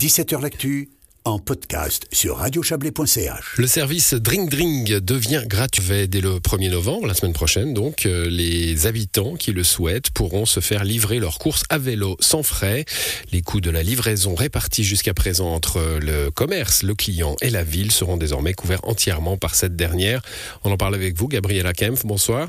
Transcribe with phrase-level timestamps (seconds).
[0.00, 0.88] 17h L'actu
[1.26, 3.58] en podcast sur radiochablais.ch.
[3.58, 7.74] Le service Drink Drink devient gratuit dès le 1er novembre, la semaine prochaine.
[7.74, 12.16] Donc, euh, les habitants qui le souhaitent pourront se faire livrer leurs courses à vélo
[12.18, 12.86] sans frais.
[13.30, 17.62] Les coûts de la livraison répartis jusqu'à présent entre le commerce, le client et la
[17.62, 20.22] ville seront désormais couverts entièrement par cette dernière.
[20.64, 22.06] On en parle avec vous, Gabriela Kempf.
[22.06, 22.48] Bonsoir.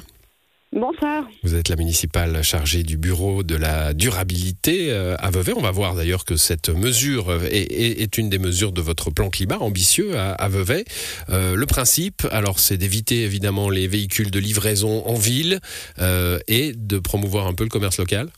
[0.73, 1.25] Bonsoir.
[1.43, 5.51] Vous êtes la municipale chargée du bureau de la durabilité euh, à Vevey.
[5.53, 9.59] On va voir d'ailleurs que cette mesure est, une des mesures de votre plan climat
[9.59, 10.85] ambitieux à, Vevey.
[11.29, 15.59] Euh, le principe, alors, c'est d'éviter évidemment les véhicules de livraison en ville
[15.99, 18.29] euh, et de promouvoir un peu le commerce local.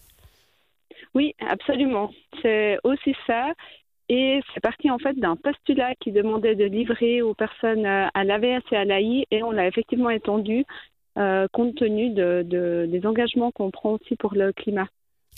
[1.14, 2.12] Oui, absolument.
[2.42, 3.54] C'est aussi ça.
[4.10, 8.64] Et c'est parti en fait d'un postulat qui demandait de livrer aux personnes à l'AVS
[8.72, 10.66] et à l'AI et on l'a effectivement étendu
[11.18, 14.88] euh, compte tenu de, des engagements qu'on prend aussi pour le climat.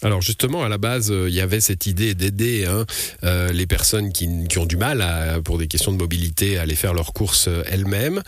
[0.01, 2.85] Alors justement, à la base, euh, il y avait cette idée d'aider hein,
[3.23, 5.03] euh, les personnes qui, ont du mal,
[5.43, 8.21] pour des questions de mobilité, à aller faire leurs courses elles-mêmes.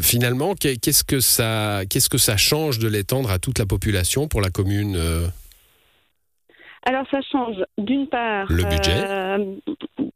[0.00, 4.40] finalement, qu'est-ce que ça, qu'est-ce que ça change de l'étendre à toute la population pour
[4.40, 4.96] la commune
[6.84, 10.11] Alors ça change d'une part le budget?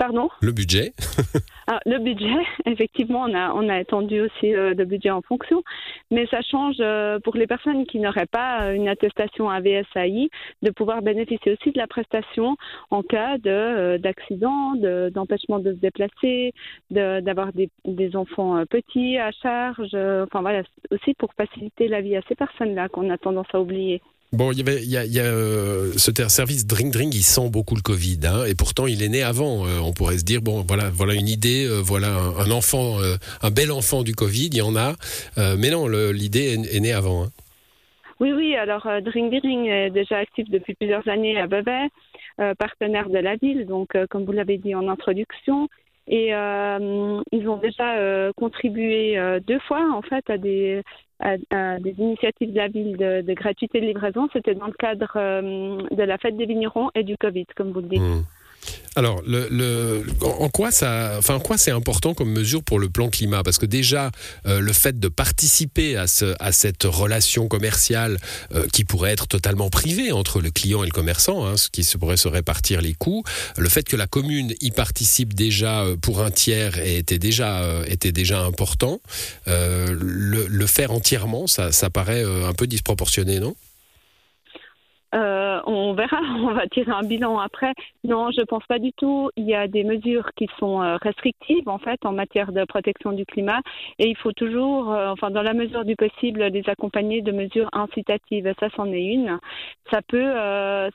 [0.00, 0.94] Pardon Le budget
[1.66, 5.62] ah, Le budget, effectivement, on a, on a étendu aussi euh, le budget en fonction,
[6.10, 10.30] mais ça change euh, pour les personnes qui n'auraient pas euh, une attestation AVSAI
[10.62, 12.56] de pouvoir bénéficier aussi de la prestation
[12.90, 14.72] en cas de, d'accident,
[15.10, 16.54] d'empêchement de, se déplacer,
[16.90, 22.22] d'avoir des, des, enfants petits à charge, enfin voilà, aussi pour faciliter la vie à
[22.26, 24.00] ces personnes-là qu'on a tendance à oublier.
[24.32, 27.82] Bon, il y avait, y a, euh, ce service Drink Drink, il sent beaucoup le
[27.82, 29.66] Covid, hein, et pourtant il est né avant.
[29.66, 32.98] Euh, on pourrait se dire bon, voilà, voilà une idée, euh, voilà un, enfant,
[33.42, 34.94] un bel enfant du Covid, il y en a,
[35.58, 37.24] mais non, l'idée est, née avant.
[37.24, 37.28] Hein.
[38.20, 38.54] Oui, oui.
[38.54, 41.88] Alors Drink est déjà actif depuis plusieurs années à Bebet,
[42.56, 45.68] partenaire de la ville, donc comme vous l'avez dit en introduction.
[46.12, 49.16] Et ils ont déjà contribué
[49.46, 54.28] deux fois en fait à des initiatives de la ville de, gratuité de livraison.
[54.32, 57.80] C'était dans le cadre euh, de la fête des vignerons et du Covid, comme vous
[57.80, 58.00] le dites.
[58.00, 58.24] Mmh.
[59.00, 59.22] Alors,
[60.20, 63.42] en quoi c'est important comme mesure pour le plan climat?
[63.42, 64.10] Parce que déjà,
[64.44, 68.18] euh, le fait de participer à, ce, à cette relation commerciale
[68.54, 71.82] euh, qui pourrait être totalement privée entre le client et le commerçant, hein, ce qui
[71.82, 73.24] se pourrait se répartir les coûts,
[73.56, 77.80] le fait que la commune y participe déjà euh, pour un tiers était déjà,
[78.44, 79.00] important.
[79.46, 83.56] Le, faire entièrement, ça paraît un peu disproportionné, non?
[85.14, 87.72] Euh, on verra, on va tirer un bilan après.
[88.04, 89.30] Non, je pense pas du tout.
[89.36, 93.12] Il y a des mesures qui sont euh, restrictives en fait en matière de protection
[93.12, 93.60] du climat
[93.98, 97.68] et il faut toujours, euh, enfin dans la mesure du possible, les accompagner de mesures
[97.72, 98.52] incitatives.
[98.60, 99.38] Ça, c'en est une.
[99.90, 100.32] Ça peut,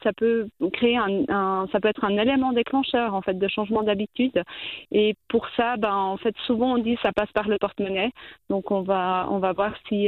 [0.03, 4.41] ça peut créer un, ça peut être un élément déclencheur en fait de changement d'habitude.
[4.91, 8.11] Et pour ça, ben en fait souvent on dit ça passe par le porte-monnaie.
[8.49, 10.07] Donc on va, on va voir si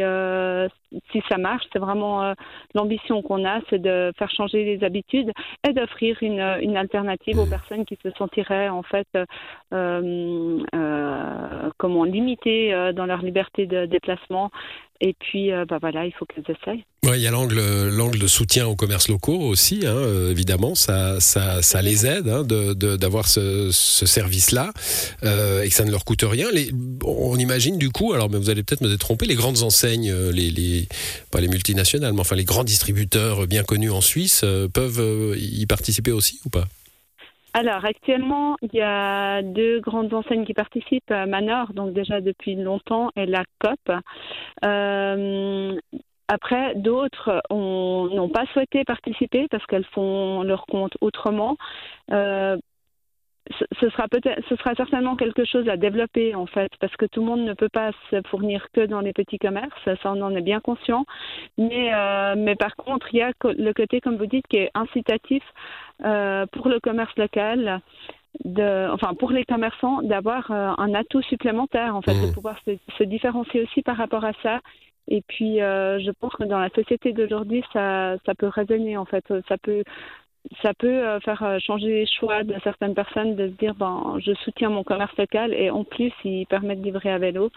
[1.12, 1.66] si ça marche.
[1.74, 2.34] C'est vraiment
[2.74, 5.32] l'ambition qu'on a, c'est de faire changer les habitudes
[5.68, 9.08] et d'offrir une, alternative aux personnes qui se sentiraient en fait
[9.74, 14.52] euh, euh, comment limitées euh, dans leur liberté de déplacement.
[15.02, 16.84] Et puis, bah voilà, il faut qu'elles essayent.
[17.04, 17.60] Ouais, il y a l'angle,
[17.90, 22.44] l'angle de soutien aux commerces locaux aussi, hein, évidemment, ça, ça, ça, les aide hein,
[22.44, 24.72] d'avoir de, ce, ce service-là
[25.24, 26.48] et que ça ne leur coûte rien.
[27.06, 30.50] On imagine du coup, alors mais vous allez peut-être me détromper, les grandes enseignes, les,
[30.50, 30.88] les,
[31.32, 34.44] pas les multinationales, mais enfin les grands distributeurs bien connus en Suisse
[34.74, 36.68] peuvent y participer aussi ou pas?
[37.54, 43.10] Alors actuellement, il y a deux grandes enseignes qui participent, Manor, donc déjà depuis longtemps,
[43.16, 44.00] et la COP.
[44.64, 45.80] Euh,
[46.28, 51.56] après, d'autres n'ont pas souhaité participer parce qu'elles font leur compte autrement.
[52.12, 52.58] Euh,
[53.80, 57.22] ce sera peut-être, ce sera certainement quelque chose à développer en fait, parce que tout
[57.22, 60.36] le monde ne peut pas se fournir que dans les petits commerces, ça on en
[60.36, 61.06] est bien conscient.
[61.58, 64.72] Mais, euh, mais par contre, il y a le côté, comme vous dites, qui est
[64.74, 65.44] incitatif
[66.04, 67.82] euh, pour le commerce local.
[68.46, 72.34] De, enfin pour les commerçants d'avoir euh, un atout supplémentaire en fait de mmh.
[72.34, 74.60] pouvoir se, se, différencier aussi par rapport à ça
[75.08, 79.26] et puis je pense que dans la société d'aujourd'hui ça ça peut résonner en fait
[79.48, 79.82] ça peut
[80.62, 84.18] ça peut euh, faire euh, changer les choix de certaines personnes de se dire ben
[84.24, 87.50] je soutiens mon commerce local et en plus il permet de livrer à vélo.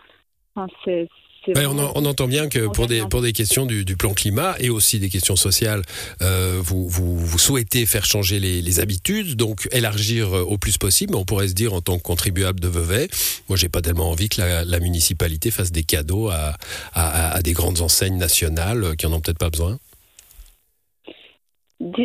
[0.55, 1.09] Enfin, c'est
[1.57, 5.09] on, entend bien que pour des, pour des questions du, plan climat et aussi des
[5.09, 5.81] questions sociales,
[6.21, 11.15] euh, vous, vous, souhaitez faire changer les, habitudes, donc élargir au plus possible.
[11.15, 13.09] On pourrait se dire en tant que contribuable de Vevey,
[13.49, 16.57] moi j'ai pas tellement envie que la, municipalité fasse des cadeaux à,
[16.93, 19.79] à, à, des grandes enseignes nationales qui en ont peut-être pas besoin.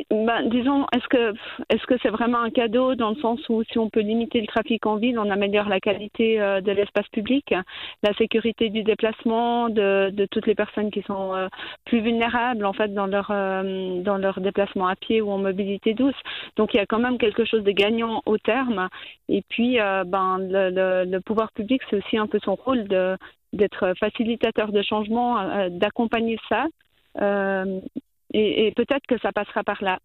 [0.10, 1.34] Ben, disons, est-ce que
[1.70, 4.48] est-ce que c'est vraiment un cadeau dans le sens où si on peut limiter le
[4.48, 7.54] trafic en ville, on améliore la qualité euh, de l'espace public,
[8.04, 11.48] la sécurité du déplacement de, de toutes les personnes qui sont euh,
[11.86, 15.94] plus vulnérables en fait dans leur euh, dans leur déplacement à pied ou en mobilité
[15.94, 16.20] douce.
[16.56, 18.90] Donc il y a quand même quelque chose de gagnant au terme.
[19.30, 23.18] Et puis ben le, le, le pouvoir public c'est aussi un peu son rôle de
[23.54, 26.66] d'être facilitateur de changement, d'accompagner ça.
[27.22, 27.80] Euh,
[28.36, 30.00] et, et peut-être que ça passera par là.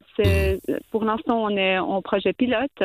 [0.92, 2.82] Pour l'instant, on est en projet pilote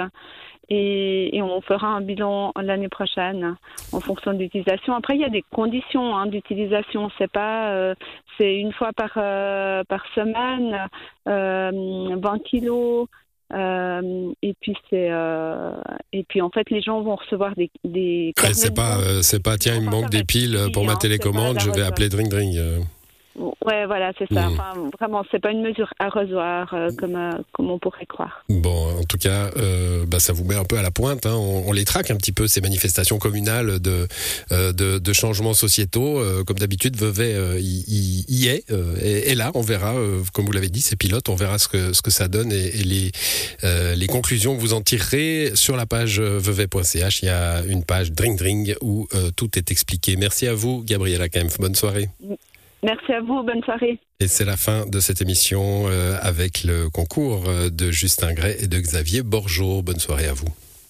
[0.69, 3.55] et, et on fera un bilan l'année prochaine
[3.91, 4.95] en fonction de l'utilisation.
[4.95, 7.11] Après, il y a des conditions hein, d'utilisation.
[7.19, 7.93] C'est pas, euh,
[8.39, 10.89] c'est une fois par euh, par semaine,
[11.27, 13.07] euh, 20 kilos.
[13.53, 15.69] Euh, et puis c'est euh,
[16.11, 19.55] et puis en fait les gens vont recevoir des des c'est pas euh, c'est pas
[19.57, 22.55] tiens il me manque des piles pour ma télécommande je vais appeler Drink Drink
[23.37, 24.47] Ouais, voilà, c'est ça.
[24.47, 24.53] Hmm.
[24.53, 28.45] Enfin, vraiment, c'est pas une mesure arrosoir euh, comme, euh, comme on pourrait croire.
[28.47, 31.25] Bon, en tout cas, euh, bah, ça vous met un peu à la pointe.
[31.25, 31.35] Hein.
[31.35, 34.07] On, les traque un petit peu, ces manifestations communales de,
[34.51, 36.21] de, de, changements sociétaux.
[36.45, 38.71] comme d'habitude, Vevey y, y, est.
[39.03, 39.93] Et, là, on verra,
[40.33, 42.71] comme vous l'avez dit, ces pilotes, on verra ce que, ce que ça donne et,
[42.71, 43.11] les,
[43.95, 45.51] les conclusions que vous en tirerez.
[45.55, 50.15] Sur la page vevey.ch, il y a une page Drink Drink où tout est expliqué.
[50.15, 51.59] Merci à vous, Gabriela Kempf.
[51.59, 52.07] Bonne soirée.
[52.85, 53.99] Merci à vous, bonne soirée.
[54.19, 58.55] Et c'est la fin de cette émission euh, avec le concours euh, de Justin Gray
[58.59, 59.81] et de Xavier Borgeot.
[59.81, 60.49] Bonne soirée à vous.